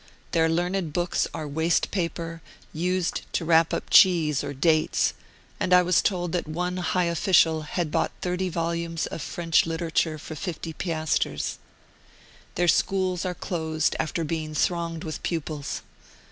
[0.31, 2.41] Their learned books are waste paper,
[2.73, 5.13] used to wrap up cheese or dates,
[5.59, 10.17] and I was told that one high official had bought thirty volumes of French literature
[10.17, 11.59] for 50 piastres.
[12.55, 15.83] Their schools are closed, after being thronged with pupils.